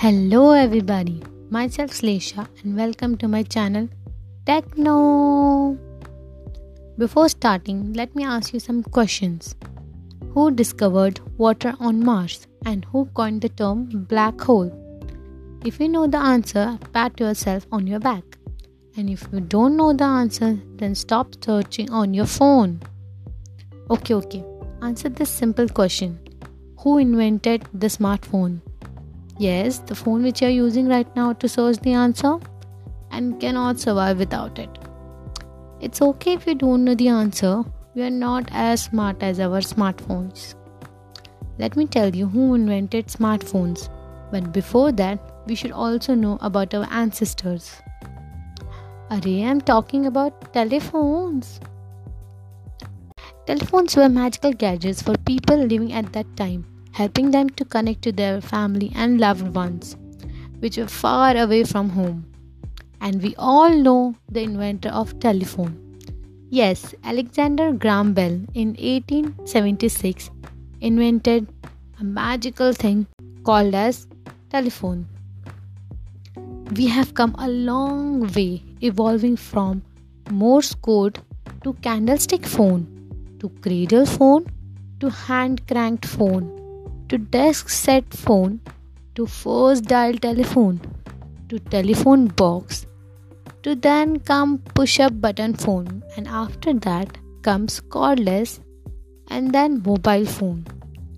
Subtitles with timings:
[0.00, 1.20] Hello, everybody.
[1.50, 3.88] Myself Slesha, and welcome to my channel
[4.46, 5.76] Techno.
[6.96, 9.56] Before starting, let me ask you some questions.
[10.34, 14.70] Who discovered water on Mars and who coined the term black hole?
[15.64, 18.38] If you know the answer, pat yourself on your back.
[18.96, 22.80] And if you don't know the answer, then stop searching on your phone.
[23.90, 24.44] Okay, okay.
[24.80, 26.20] Answer this simple question
[26.84, 28.60] Who invented the smartphone?
[29.38, 32.38] Yes, the phone which you are using right now to search the answer
[33.12, 34.68] and cannot survive without it.
[35.80, 37.62] It's okay if you don't know the answer,
[37.94, 40.56] we are not as smart as our smartphones.
[41.56, 43.88] Let me tell you who invented smartphones,
[44.32, 47.80] but before that, we should also know about our ancestors.
[49.10, 51.60] Array, I'm talking about telephones.
[53.46, 56.66] Telephones were magical gadgets for people living at that time,
[56.98, 59.96] helping them to connect to their family and loved ones,
[60.58, 62.24] which were far away from home.
[63.00, 65.76] And we all know the inventor of telephone.
[66.50, 70.30] Yes, Alexander Graham Bell in 1876
[70.80, 71.46] invented
[72.00, 73.06] a magical thing
[73.44, 74.08] called as
[74.50, 75.06] telephone.
[76.74, 79.82] We have come a long way evolving from
[80.30, 81.20] Morse code
[81.62, 82.86] to candlestick phone
[83.40, 84.46] to cradle phone
[85.00, 86.57] to hand cranked phone
[87.08, 88.60] to desk set phone
[89.14, 90.80] to first dial telephone
[91.48, 92.86] to telephone box
[93.62, 98.60] to then come push up button phone and after that comes cordless
[99.28, 100.64] and then mobile phone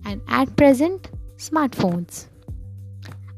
[0.04, 2.26] and at present smartphones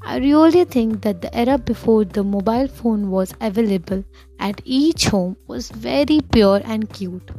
[0.04, 4.04] I really think that the era before the mobile phone was available
[4.40, 7.30] at each home was very pure and cute.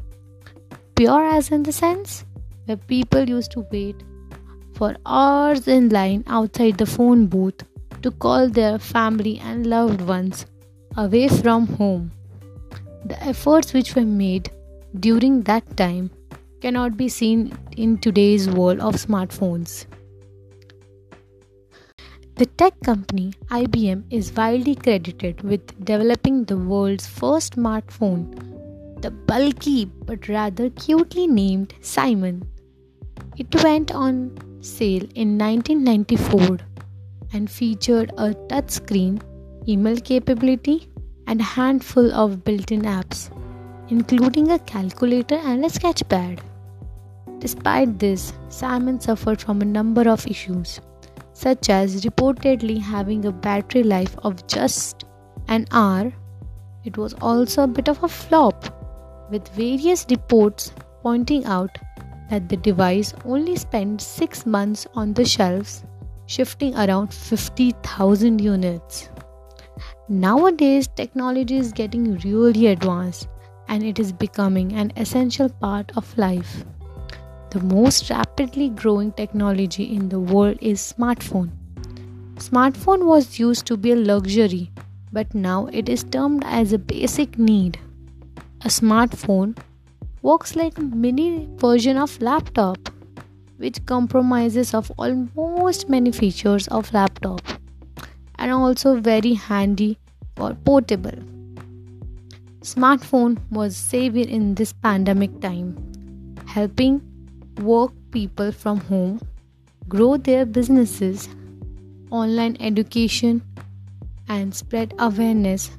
[0.96, 2.24] Pure as in the sense
[2.66, 4.02] where people used to wait
[4.76, 7.64] for hours in line outside the phone booth
[8.02, 10.46] to call their family and loved ones
[10.98, 12.12] away from home.
[13.06, 14.52] The efforts which were made
[15.00, 16.12] during that time
[16.62, 19.86] cannot be seen in today's world of smartphones.
[22.36, 29.86] The tech company IBM is widely credited with developing the world's first smartphone, the bulky
[29.86, 32.50] but rather cutely named Simon.
[33.38, 36.58] It went on sale in 1994
[37.34, 39.22] and featured a touchscreen,
[39.68, 40.90] email capability,
[41.28, 43.30] and a handful of built in apps,
[43.90, 46.40] including a calculator and a sketchpad.
[47.40, 50.80] Despite this, Simon suffered from a number of issues
[51.34, 55.04] such as reportedly having a battery life of just
[55.48, 56.14] an hour.
[56.86, 58.66] It was also a bit of a flop,
[59.32, 60.72] with various reports
[61.02, 61.78] pointing out
[62.34, 65.84] that the device only spent 6 months on the shelves,
[66.26, 69.10] shifting around 50,000 units.
[70.10, 73.28] Nowadays, technology is getting really advanced
[73.68, 76.66] and it is becoming an essential part of life.
[77.52, 81.52] The most rapidly growing technology in the world is smartphone.
[82.38, 84.72] Smartphone was used to be a luxury,
[85.12, 87.78] but now it is termed as a basic need.
[88.62, 89.56] A smartphone
[90.24, 92.78] works like mini version of laptop,
[93.58, 97.42] which compromises of almost many features of laptop
[98.40, 99.98] and also very handy
[100.40, 101.20] or portable.
[102.62, 105.76] Smartphone was savior in this pandemic time,
[106.48, 107.02] helping
[107.62, 109.20] work people from home,
[109.90, 111.28] grow their businesses,
[112.12, 113.42] online education,
[114.30, 115.70] and spread awareness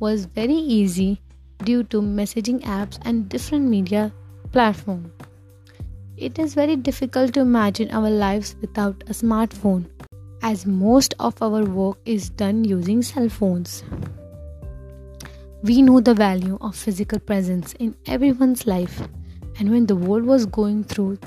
[0.00, 1.20] was very easy
[1.64, 4.12] due to messaging apps and different media
[4.52, 5.10] platforms.
[6.16, 9.86] It is very difficult to imagine our lives without a smartphone,
[10.42, 13.84] as most of our work is done using cell phones.
[15.62, 19.02] We know the value of physical presence in everyone's life
[19.58, 21.18] and when the world was going through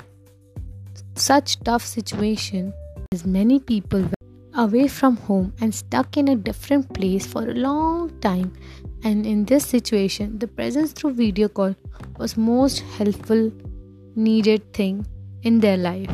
[1.14, 2.72] such tough situation
[3.12, 7.54] as many people were away from home and stuck in a different place for a
[7.54, 8.52] long time
[9.04, 11.74] and in this situation the presence through video call
[12.18, 13.50] was most helpful
[14.14, 15.06] needed thing
[15.42, 16.10] in their life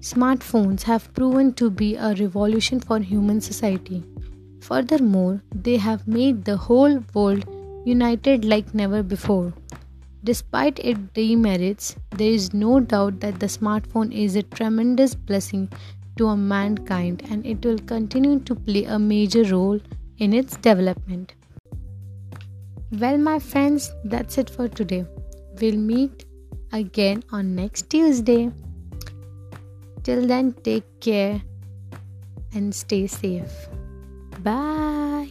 [0.00, 4.04] smartphones have proven to be a revolution for human society
[4.60, 7.44] furthermore they have made the whole world
[7.84, 9.52] united like never before.
[10.24, 15.68] Despite its demerits, there is no doubt that the smartphone is a tremendous blessing
[16.16, 19.80] to a mankind and it will continue to play a major role
[20.18, 21.34] in its development.
[22.92, 25.06] Well, my friends, that's it for today.
[25.60, 26.26] We'll meet
[26.72, 28.50] again on next Tuesday.
[30.02, 31.40] Till then, take care
[32.54, 33.68] and stay safe.
[34.42, 35.30] Bye.